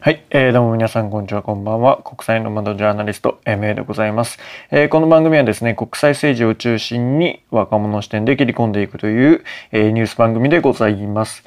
[0.00, 2.00] はい、えー、どうも皆さんこんにちはこんばんは。
[2.04, 4.38] 国際の窓ジャーナリスト MA でございます、
[4.70, 9.42] えー、この番組はですね国際政治を中心に若者視点で切り込んでいくという、
[9.72, 11.42] えー、ニュース番組でございます。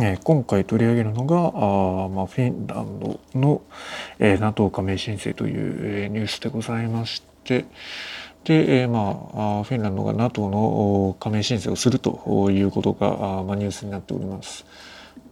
[0.00, 3.60] えー、今回取り上げるのがあ、まあ、フィンランドの、
[4.18, 7.66] えー、NATO 加盟申請という、えー、ニュースでございまして。
[8.44, 14.64] で、えー、まあフィンランドが NATO の加盟申請をするということがあ、まあ、ニュースになっております。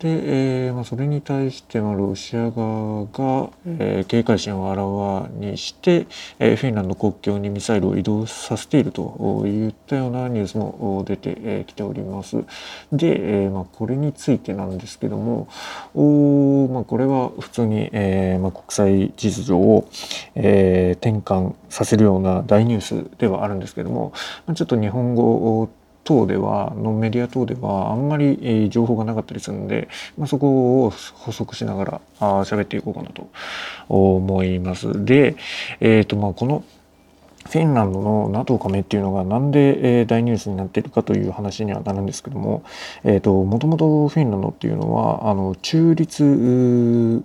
[0.00, 6.06] で、えーまあ、それに対して、まあ、ロシア側が、えー、警戒心をあらわにして、
[6.38, 12.44] えー、フィンランド国境にミサイルを移動させているといったようなニュースも出てき、ております。
[12.92, 15.48] で、えーまあ、これについてなんですけども
[15.94, 19.86] お、まあ、これは普通に、えーまあ、国際秩序を、
[20.34, 24.12] えー、転換させるような大ニュースではあるんですけども
[24.46, 25.68] まあちょっと日本語
[26.10, 33.30] 等ではのメディア等ではあんまり、情報がなかったりするので、まあ、そこを補足しながらあ喋っていこうかなと
[33.88, 35.04] 思います。
[35.04, 35.36] で、
[35.78, 36.64] えーとまあ、この
[37.48, 42.64] フィンランドの NATO 加盟っていうのがなんで、え、大ニュースになってるかという話にはなるんですけども、
[43.04, 47.22] えーと、もともとフィンランドっていうのはあの中立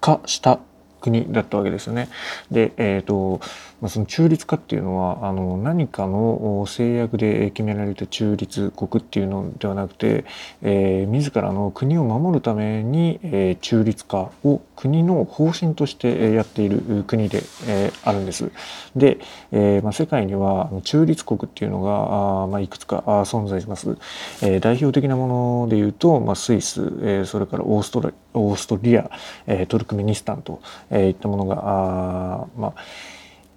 [0.00, 0.58] 化した
[1.00, 2.08] 国だったわけですよね。
[2.50, 3.40] で、えーと
[3.80, 10.24] まあ、その中立化っていうのはあの何かの制約で決められた中立国っていうのではなくて、
[10.62, 18.50] えー、自らの国を守るために、えー、中立化を国の方針としてやっている国で、えー、あるんです。
[18.96, 19.18] で、
[19.52, 23.96] えーまあ、世界には中立国っていうのがあ、まあ、いくつか存在します。
[24.42, 29.10] えー、代表的なものでいうと、まあ、スイス、えー、それからオーストラオーストリア、
[29.46, 32.74] えー、トルクメニスタンと、えー、いったものがあ、まあ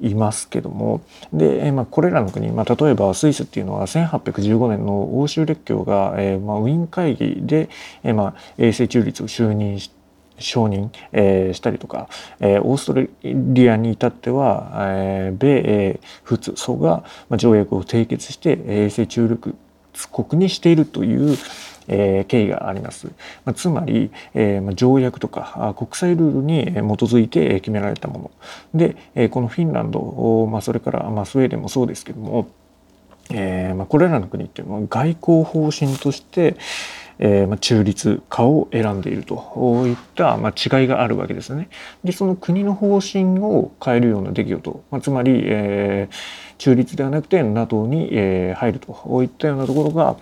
[0.01, 1.01] いますけども。
[1.31, 7.69] で、まあ、これらの国、まあ、例えばスイスっていうのは1815年の欧州列強が、えーまあ、ウィーン会議で、
[8.03, 10.01] えーまあ、永世中立を就任して
[10.41, 12.09] 承認、えー、したりとか、
[12.39, 19.53] えー、オーストラリアに至っては、えー、米英仏祖が、まあ、条約を締結して永世中立
[20.09, 21.37] 国にしているという、
[21.93, 23.07] えー、経緯があります。
[23.45, 28.31] まあ、つまり、えーまあ、条約とか国際ルールに基づいて決められたもの
[28.73, 32.47] で、えー、このフィンランド、まあ、それから、まあ、スウェーデンもそうですけども、
[33.29, 36.55] えーまあ、これらの国っていうのは外交方針として、
[37.19, 39.35] えーまあ、中立化を選んでいると
[39.87, 41.69] いった、まあ、違いがあるわけですね。
[42.03, 46.15] でその国の方針を変えるような出来事、まあ、つまり、えー、
[46.57, 50.15] 中立ではなくて NATO に、えー、入るといったようなところが、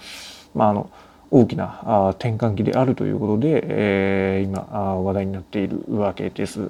[0.54, 0.90] まあ、あの
[1.32, 6.70] 大きな転換期であるということで、えー、今話題になっているわけです。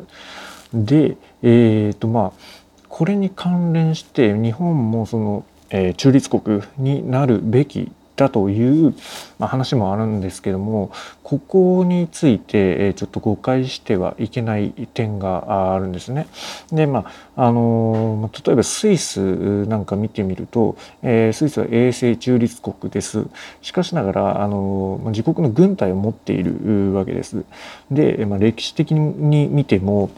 [0.73, 2.41] で、えーとまあ、
[2.87, 8.93] これに関連して日本もその、えー、中立国になるべきだという、
[9.39, 10.91] ま、話もあるんですけども
[11.23, 16.27] ここについてちょっと誤解してはいけない点があるんですね。
[16.71, 23.25] でまああの例えばスイスなんか見てみると、え、スイスは衛星中立国です。
[23.61, 27.45] しかしながらあの自国の軍隊を持っているわけです。
[27.89, 30.09] で、まあ、歴史的に見ても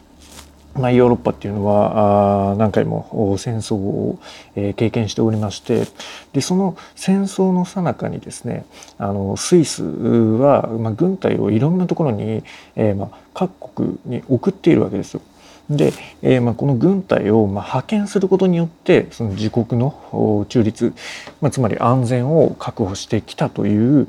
[0.75, 4.19] まあ、ヨーロッパっていうのはあ何回も戦争を、
[4.55, 5.85] えー、経験しておりまして
[6.33, 8.65] でその戦争の最中にですね
[8.97, 12.43] あのスイスは、まあ、軍隊をいろんなところに、
[12.75, 15.21] えーまあ、各国に送っているわけですよ。
[15.69, 20.93] で、えーまあ、この軍隊を、まあ、派遣することによってその自国の中立、
[21.39, 24.07] まあ、つまり安全を確保してきたという、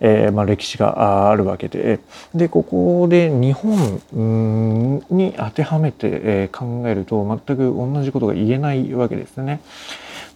[0.00, 2.00] えーまあ、歴史があるわけで
[2.34, 9.60] でここで日本に当てはめて、えー、考えると全く同じことが言えないわけですね。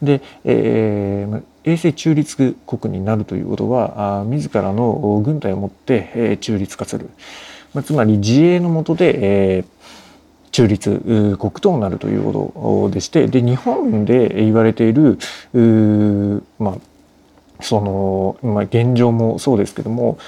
[0.02, 7.10] で、えー、衛星中立国になるということはあ自らの軍隊を持って、えー、中立化する、
[7.74, 9.80] まあ、つまり自衛のもとで、えー
[10.52, 15.18] 中立国となるということでしてで日本で言われている
[16.58, 16.74] まあ、
[17.62, 20.18] その、まあ、現状もそうですけども、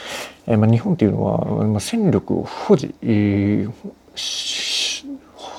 [0.46, 3.72] えー、まあ、日本っていうのは、まあ、戦力を保持、えー、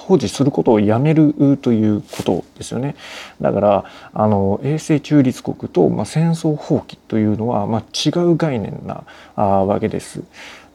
[0.03, 2.95] 保持することをやめるということですよね。
[3.41, 9.03] だからあの衛星中立国と、まあ、戦争放棄というのは、まあ、違う概念な
[9.35, 10.21] あわけです。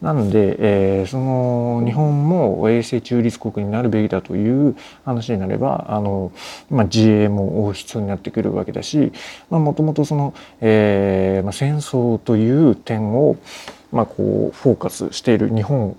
[0.01, 6.31] なので、えー、その日本も衛星中立国になるべきだという話になればあの、
[6.71, 9.13] まあ、自衛も必要になってくるわけだし
[9.51, 13.37] もともとその、えーまあ、戦争という点を、
[13.91, 15.97] まあ、こうフォーカスしている日本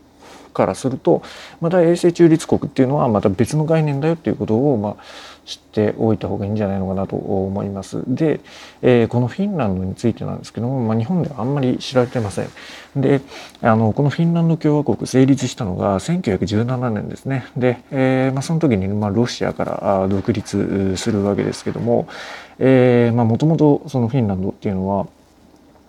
[0.60, 1.22] からすると
[1.62, 4.96] また永世中立国っていうのはまた別の概念だよっていうことを、まあ、
[5.46, 8.04] 知っておいた方がいいんじゃないのかなと思います。
[8.06, 8.42] で、
[8.82, 12.50] えー、このフィンランドについてなんですけども、まあ、日本ではあんまり知られてません。
[12.98, 13.22] で
[13.62, 17.46] あのこのフィンランド共和国成立したのが1917年ですね。
[17.56, 22.08] で、えーまあ、その時に、まあ、ロシアから独立するわけですけども
[22.60, 25.08] もともとそのフィンランドっていうのは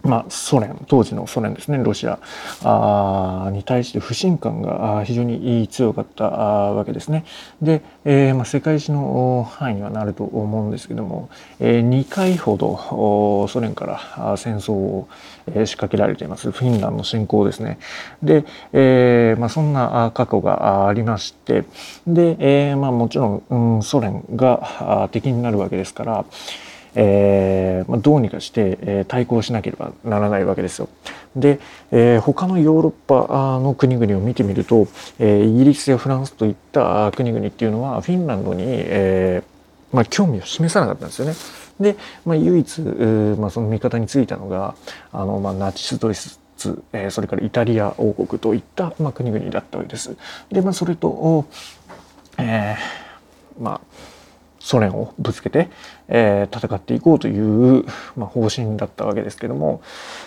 [0.03, 2.19] まあ、ソ連当時のソ連ですねロシア
[2.63, 7.25] あに対して不信感が非常に強かったわけですね。
[7.61, 15.09] で、えーまあ、世界史の範囲にはなると思うんですけども、えー、2回ほどソ連から戦争を
[15.47, 17.79] 仕掛けられていますフィンランド侵攻ですね。
[18.23, 21.65] で、えーまあ、そんな過去がありまして
[22.07, 26.25] で、えまあ、もちろん、うん、ソ連が敵になるわけですから、
[26.95, 30.89] えーまあ、どうにかして、えー、対抗しなければならないわけですよ。
[31.37, 31.61] で、
[31.91, 34.89] えー、他のヨーロッパの国々を見てみると、
[35.19, 41.35] えー、イギリスやフランスといった国々っていうのはフィンランドに、えーまあ、興味を示さなかったんですよね。
[41.81, 44.75] で、まあ、唯一、まあ、その味方についたのが
[45.13, 46.39] あの、まあ、ナチスドイツ
[46.93, 50.15] えー、それからイタリア王国といった、まあ、国々だったわけです。
[50.51, 51.47] で、まあ、それと、
[52.37, 54.10] えー、まあ
[54.61, 55.69] ソ連をぶつけて、
[56.09, 57.85] えー、戦っていこうという、
[58.15, 59.81] まあ、方針だったわけですけども、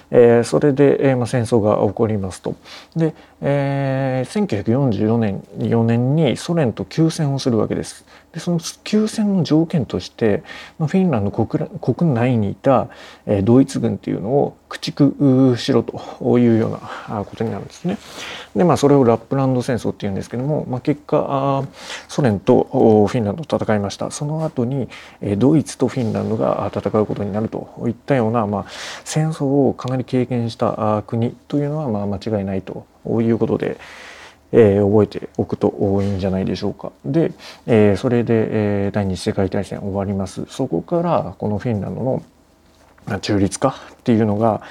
[0.09, 2.55] えー、それで、えーまあ、戦争が起こりますと。
[2.95, 8.05] で、えー、1944年4年にソ連と休戦をするわけです。
[8.33, 10.43] でその休戦の条件として、
[10.79, 12.89] まあ、フィンランド国国内にいた、
[13.27, 17.97] えー、ドイツ軍っていうのを駆逐しろというようなことになるんですね。
[18.55, 21.63] でまあそれをラップランド戦争っていうんですけども、まあ、結果
[22.07, 24.11] ソ連とフィンランド戦いました。
[24.11, 24.89] その後に
[25.37, 28.65] ドイツとフィンランドが戦うことになるといったような、まあ、
[29.03, 32.85] 戦争をかなり経験した国というのはまあ間違いないと
[33.21, 33.77] いうことで。
[34.55, 35.73] えー、覚えておくと
[36.03, 36.91] いいんじゃないでしょうか。
[37.03, 37.31] で、
[37.65, 40.45] えー、それで、えー、第二次世界大戦終わります。
[40.47, 42.21] そこからこのフィンランドの
[43.21, 43.73] 中立化っ
[44.03, 44.61] ていうのが、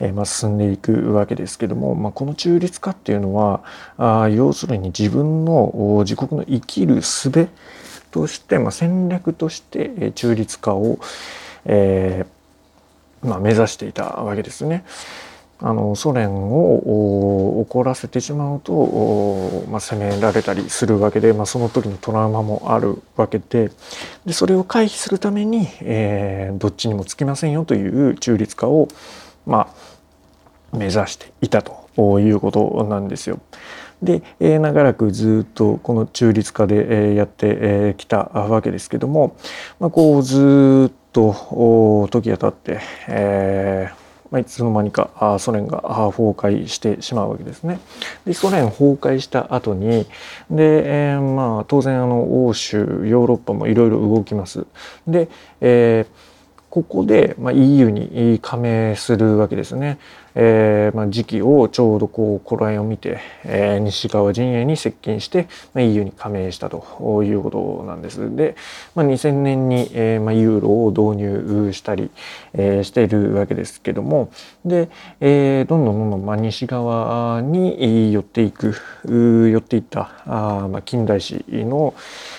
[0.00, 3.62] えーまあ、進んでいくわけですけども、まあ、この中立化っていうのは
[3.96, 7.48] あ要するに自分の自国の生きる術
[8.10, 10.98] として、まあ、戦略として中立化を、
[11.64, 14.84] えーまあ、目指していたわけですね。
[15.66, 23.70] あのソ連を怒らせてしまうと、まあ、攻められたりするわけで、まあ、その時のトラウマもあるわけで
[24.26, 28.88] でそれを回避するために、えー、どっちにもつきませんよという中立化を、
[29.46, 29.70] ま
[30.72, 33.40] あ、目指していたということなんですよ。
[34.02, 39.34] で、えー、長らくずっとこの中立化で、えー、やってき、たわけですけども、
[39.80, 44.03] まあ、こうずっと時が経って、えー
[44.34, 47.78] まあ、いつの間にかソ連が崩壊してしまうわけですね。
[48.26, 50.06] でソ連崩壊した後に
[50.50, 54.66] で、えー、まあ当然あの欧州ヨーロッパもいろいろ動きます。
[55.06, 55.28] で、
[55.60, 56.34] えー
[56.74, 59.96] ここで、まあ、EU に加盟するわけですね。
[60.36, 68.34] えーまあ、時期をちょうどこう頃合いを見て、えー、西側陣営に接近して、まあ、EU に加盟したということなんです。
[68.34, 68.56] で、
[68.94, 72.10] まあ、2000年に、えーまあ、ユーロを導入したり、
[72.52, 74.30] えー、しているわけですけども
[74.64, 74.88] で、
[75.20, 81.94] えー、どんどんどんどん、まあ、西側に寄っていく寄っていったあ、まあ、近代史の、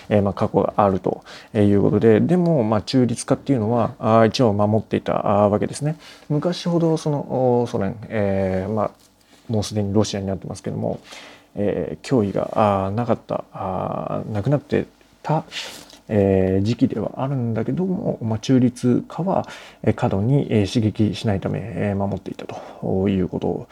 [0.10, 5.98] えーまあ、過去があるということででも、まあ、中立化っていうのはあ一応守っていたわけですね。
[6.30, 8.92] 昔ほどそのソ連、えーまあ、
[9.48, 11.00] もうすでにロシアになってますけども、
[11.56, 14.86] えー、脅威があなかったあなくなって
[15.24, 15.44] た、
[16.08, 19.48] えー、時期ではあるんだけども、まあ、中立化は
[19.96, 23.68] 過度に刺激しないため守っていたということ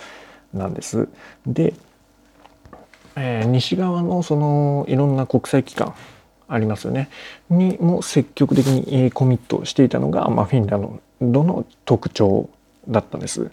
[0.54, 1.08] なんです。
[1.46, 1.74] で、
[3.16, 5.94] えー、西側のそのいろんな国際機関
[6.48, 7.10] ありますよね
[7.50, 12.50] にも積極的にコミットしていたのが、まあ、フィンランドの特徴
[12.88, 13.50] だったんです。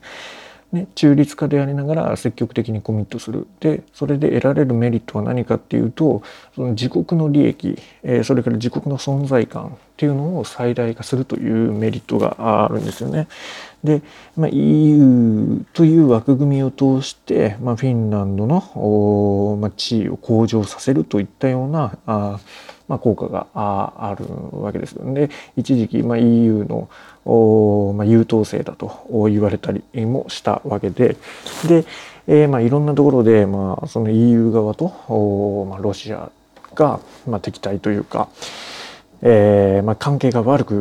[0.73, 6.23] ね、中立化でありながら積極的にコミットするでそれで得られるメリットは何かっていうと
[6.55, 13.27] その自国の利益、えー、それから自国の存在感っていうのを最大化するというメリットがあるんですよね。
[13.85, 14.01] で、
[14.37, 22.41] まあ、EU という枠組みを通して、まあ、フィンランドの、まあ、地位を向上させるといったようなあ
[22.91, 24.27] まあ、効果がある
[24.61, 24.97] わけです。
[25.15, 26.89] で一時期、まあ、EU の
[27.25, 31.17] お、まあ、優等生だと言われたりもしたわけで
[31.69, 31.85] で、
[32.27, 36.33] えーまあ、いろんなところで、まあ、その EU 側とお、まあ、ロシア
[36.75, 38.29] が、まあ、敵対というか、
[39.23, 40.75] えーまあ、関係が悪く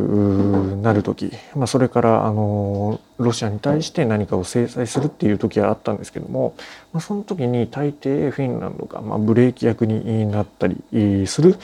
[0.81, 6.55] なる時、まあ、それからあのロシアに対して何かを制裁するっていう時はあったんですけども、
[6.93, 11.57] まあ、その時に大抵フィンランドがまブレーキ役になったりする、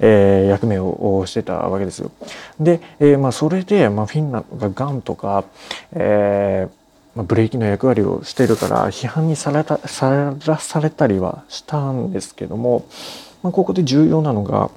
[0.00, 2.10] え、役目をしてたわけですよ。
[2.58, 5.44] で、え、まあそれで、ま、フィンランドがガンとか、
[5.92, 6.86] えー
[7.16, 12.86] まブレーキの役割をしているから批判にされたさらされたりはしたんですけども、
[13.42, 14.70] まあ、ここで重要なのが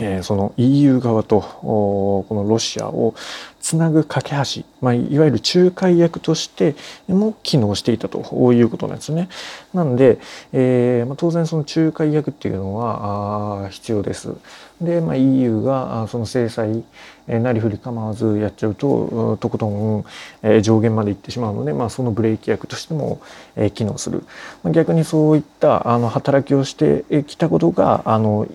[0.00, 3.14] えー、その EU 側とこのロシアを
[3.60, 6.76] つなぐ架け橋、まあ、いわゆる仲介役として
[7.08, 9.28] も機能していたということなんですね。
[9.74, 10.18] なんで、
[10.52, 14.32] えーまあ、当然その仲介役っていうのはあ必要です。
[14.80, 16.84] で、まあ、EU がその制裁、
[17.26, 20.04] なりふり構わずやっちゃうととことん、
[20.42, 23.20] え、上限まで行ってしまうので、まあ、そのブレーキ役としても、
[23.56, 24.22] え、機能する。
[24.64, 28.46] 逆にそういったあの働きをしてきたことがあの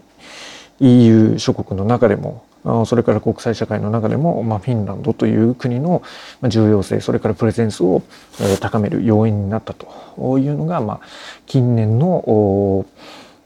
[0.79, 2.45] EU 諸国の中でも
[2.85, 6.01] それから国際社会の中でも、まあ、フィンランドという国の
[6.43, 8.01] 重要性それからプレゼンスを
[8.61, 10.99] 高める要因になったというのが、まあ、
[11.45, 12.85] 近年の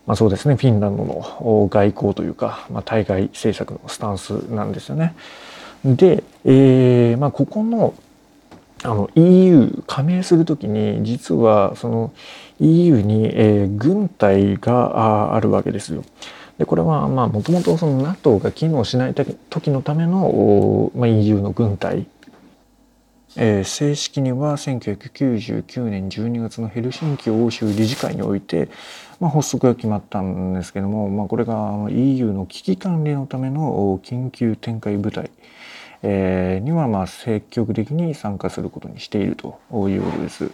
[0.05, 5.15] まあ、そうですねフィンランドの外交というか、まあ、対外政策のスタンスなんですよね。
[5.83, 7.93] で、えーまあ、ここの
[8.83, 12.13] あの EU 加盟するときに実はその
[12.59, 16.03] EU に、えー、軍隊があるわけですよ。
[16.57, 22.07] でこれはもともと NATO が機能しない時のための、まあ、EU の軍隊、
[23.35, 28.69] えー、正式には1999年12月のヘルシンキ欧州理事会において、
[29.19, 35.29] まあ、発足が決まったんですけども、まあ、これが EU の危機管理のための緊急展開部隊
[36.03, 39.59] えー、にはまあ積極的に参加することにしていると
[39.89, 40.51] いうことです。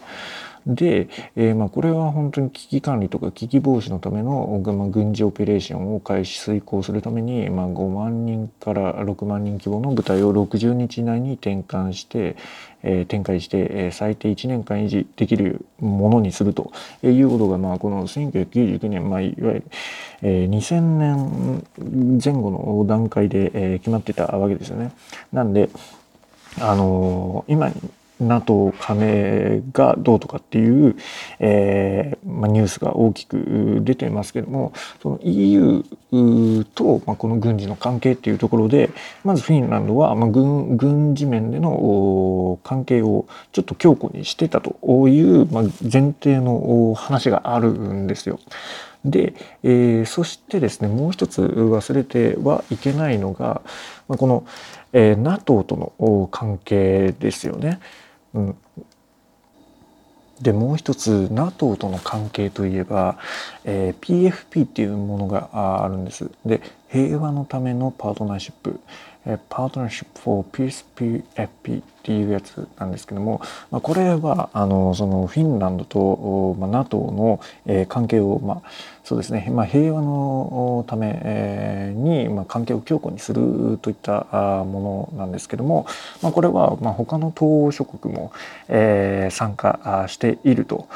[0.65, 12.35] で、えー、まあこれは本当に危機管理とか危機防止のための、まあ、軍事オペレーションを開始遂行するために、まあ、5万人から6万人規模の部隊を60日以内に転換して、
[12.83, 16.71] えー、展開して、えー、最低1年間維持できるものにすると
[17.03, 19.63] いうことが、まあ、この1999年、まあ、いわゆる、
[20.21, 24.91] えー、2000年前後の段階で、えー、決まってたわけですよね。
[25.31, 25.69] なんで
[26.59, 27.71] あのー、今
[28.27, 30.95] NATO 加盟がどうとかっていう、
[31.39, 35.83] えーまあ、ニュースが大きく出てますけどもその EU
[36.75, 38.89] と、まあ、この軍事の関係っていうところで
[39.23, 48.39] まずフィンランドは、まあ、軍軍事面での関係をちょっと強固にしてたという、まあ、前提の話があるんですよ。
[49.05, 53.61] で、えー、そしてですねもう一つ忘れてはいけないのが
[54.07, 54.45] この、
[54.93, 57.79] えー、NATO との関係ですよね。
[58.33, 58.57] うん、
[60.41, 63.17] でもう一つ NATO との関係といえば、
[63.63, 66.29] えー、PFP っていうものがあるんです。
[66.45, 68.79] で平和のためのパートナーシップ、
[69.25, 73.39] え、パートナーシップ for Peace PFP っていうやつなんですけども、
[73.71, 78.61] まあ、これはあのそのフィンランドと、まあ、NATO の、えー、関係を、まあ、
[79.05, 84.25] そうですね、まあ、平和のために、まあ、関係を強固にするといった
[84.65, 85.87] ものなんですけども、
[86.21, 88.33] まあ、これは、まあ、他の東欧諸国も、
[88.67, 90.89] えー、参加していると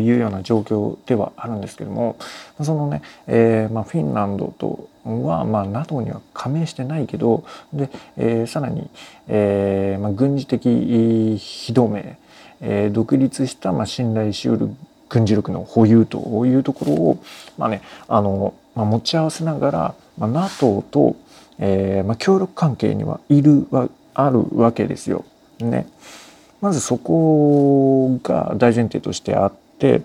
[0.00, 2.16] いうような状況ではあるんですけども
[2.60, 8.88] そのね、えーまあ、フィンランドとは、まあ、NATO には加盟してないけどで、えー、さらに、
[9.28, 12.16] えーまあ、軍事的非同盟、
[12.60, 14.70] えー、独立した、まあ、信頼しうる
[15.08, 17.22] 軍事力の保有というところを、
[17.58, 21.16] まあねあのまあ、持ち合わせながら、まあ、NATO と、
[21.58, 25.24] えーまあ、協力関係にはいるはあるわけですよ。
[25.58, 25.86] ね、
[26.60, 30.02] まずそこが大前提としてあって、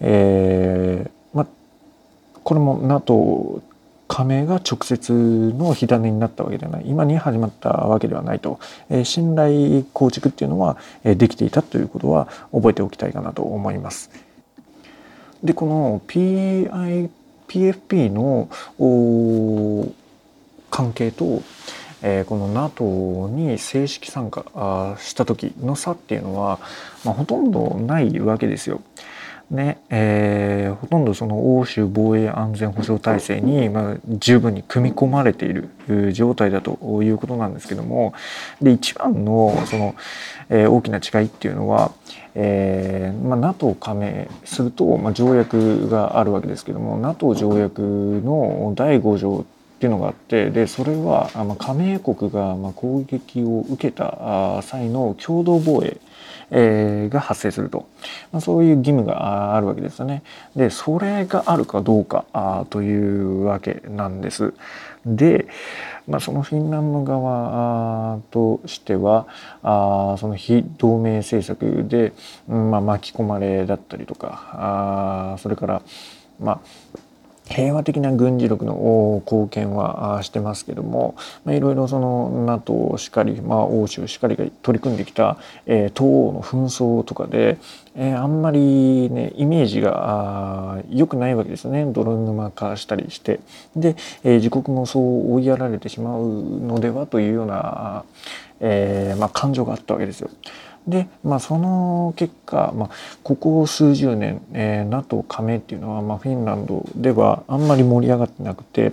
[0.00, 1.46] えーまあ、
[2.42, 3.62] これも NATO
[4.10, 5.12] 加盟が直接
[5.56, 14.10] の火種になったわけではない今に始まったわけではないと、えー、信頼構築っていうのは、えー、できていたということは覚えておきたいかなと思います。
[15.44, 17.08] でこの PI
[17.46, 18.48] PFP の
[20.70, 21.42] 関係と、
[22.02, 26.58] えー、この NATO に正式参加した時の差っていうのは、
[27.04, 28.82] まあ、ほとんどないわけですよ。
[29.50, 38.14] ねえー、ほとんどその欧州防衛安全保障体制に、まあ、十分に組み込まれている状態だということなんですけども
[38.62, 39.96] で一番のその、
[40.50, 41.90] えー、大きな違いっていうのは、
[42.36, 47.82] えーまあ、NATO 加盟すると、まあ、条約があるわけですけども NATO 条約
[48.24, 55.96] の第5条っていうのがあってでそれは、まあ、加盟国が、まあ、攻撃を受けた際の共同防衛
[56.50, 57.86] えー、が発生すると、
[58.32, 60.22] まあ、そういう義務があるわけですよね。
[60.56, 64.52] でそれがあるかどうかあというわけなんです。
[65.06, 65.46] で、
[66.06, 69.26] まあ、そのフィンランド側としては
[69.62, 72.12] あその非同盟政策で、
[72.48, 74.50] うんまあ、巻き込まれだったりとか
[75.34, 75.82] あそれから
[76.38, 76.60] まあ
[77.50, 87.58] 平和的な軍事力の貢献はしてますけども、まあ、いろいろその NATO しかり、まあ、欧州しかりが取り組んできた、えー、東欧の紛争とかで、
[87.96, 93.40] えー、あんまりねイメージが良くないわけですよね泥沼化したりして
[93.74, 98.04] で、えー、自国もそう追いやられてしまうのではというような、
[98.60, 100.30] えーまあ、感情があったわけですよ。
[100.86, 102.90] で、まあ、その結果、まあ、
[103.22, 108.92] ここ数十年、えー、NATO 加盟っていうのは、まあ、フィンランドではあんまり盛り上がってなくて、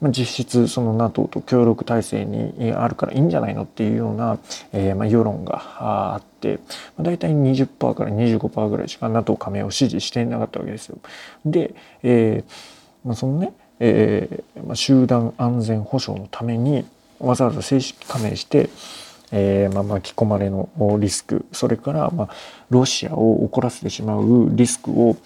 [0.00, 4.38] まあ、実質その NATO と協力体制にあるからいいんじゃないのっていうような、
[4.72, 5.62] えー、まあ世論が
[6.14, 6.58] あって、
[6.96, 10.98] まあ、大体20%から25%ぐらいしか NATO 加盟を支持していなかったわけですよ。
[11.46, 12.52] で、えー
[13.04, 16.84] まあ、そのね、えーまあ、集団安全保障のために
[17.20, 18.70] わざわざ正式加盟して
[19.32, 20.68] えーまあ、巻き込まれの
[21.00, 22.28] リスクそれから、まあ、
[22.70, 25.16] ロシアを怒らせてしまうリスクを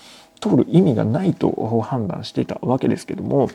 [0.41, 1.51] 取る意味がないと
[1.83, 3.51] 判断していたわけですけども、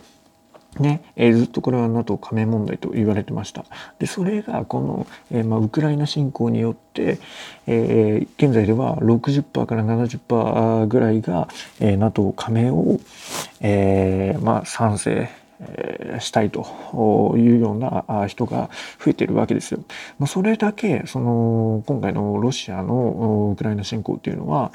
[0.79, 3.65] ねえー、ずっとこれは NATO 加盟問題と言われてました。
[3.99, 7.19] でそれがこの、えーまあ、ウクライナ侵攻によって、
[7.67, 12.99] えー、現在では60%から70%ぐらいが、えー、NATO 加盟を、
[13.59, 15.29] えーまあ、賛成
[16.19, 18.69] したいというような人が
[19.03, 19.79] 増えているわけですよ。
[20.19, 24.71] まあ、それだけその今回のロシアのウクライナ侵攻っていうのは、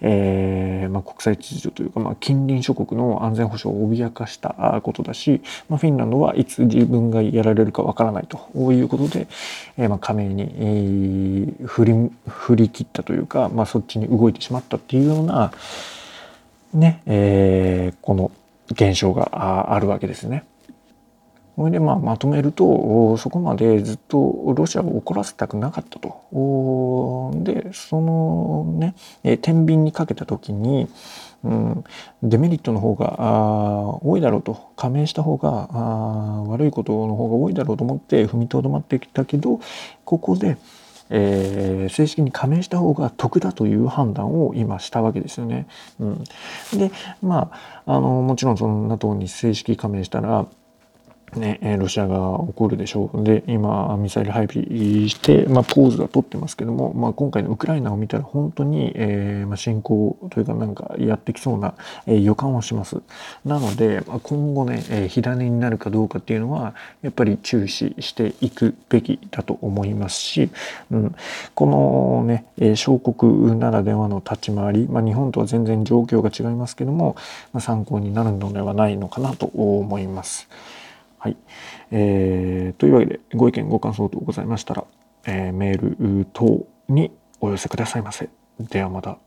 [0.00, 9.26] えーまあ、国際秩序というか、まあ、近隣諸国の安全保障を脅かしたことだし、まあ、フィンランドはいつ自分がやられるかわからないということで、
[9.76, 15.52] えー、まあ加盟に、えー、振り振り切ったというか、まあ、そっちに動いてしまったっていうような
[16.72, 18.30] ね、えー、この
[18.70, 20.44] 現象があるわけですね。
[21.56, 27.32] それでまあまとめるとそこまでずっとロシアを怒らせたくなかったと。
[27.44, 30.88] でそのね天秤にかけた時に、
[31.44, 31.84] うん、
[32.22, 35.50] デメリットの方が多いだろうと加盟した方が
[36.48, 39.60] 悪いことの方が多いだろうと思って踏みとどまってきたけど
[40.06, 40.56] ここで
[41.10, 45.66] えー、正式に加盟した方が得だという判断を今したわけですよね。
[45.98, 46.24] うん、
[46.78, 46.90] で
[47.22, 47.50] ま
[47.84, 50.46] ああのもちろんその NATO に正式加盟したら
[51.36, 53.22] ね、ロシアが起こるでしょう。
[53.22, 61.74] で、今、ミサイル配備して、まあ、ポーズは取ってますけども、まあ、今回のウクライナを見たら本当に、えー、まあ、侵攻というかなんかやってきそうな、
[62.06, 62.96] えー、予感はします。
[63.44, 70.50] なので、まあ、今後ね、えー、火種になるかどうかっていうのは、やっぱり注視していくべきだと思いますし、
[70.90, 71.14] うん、
[71.54, 77.16] このね、えー、小国ならではの立ち回り、まあ、日本とは全然状況が違いますけども、
[77.52, 80.48] まあ、参考になるのではないのかなと思います。
[81.20, 81.36] はい。
[81.90, 84.84] えー、というわけで、ご意見、ご感想等ございましたら、
[85.26, 88.30] えー、メール等にお寄せくださいませ。
[88.58, 89.18] ではまた。